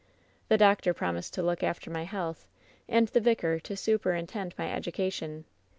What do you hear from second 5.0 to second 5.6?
tion.